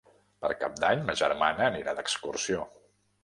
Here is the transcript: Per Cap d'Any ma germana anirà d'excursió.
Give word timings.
Per 0.43 0.49
Cap 0.61 0.79
d'Any 0.83 1.03
ma 1.09 1.15
germana 1.19 1.67
anirà 1.67 1.95
d'excursió. 1.99 2.65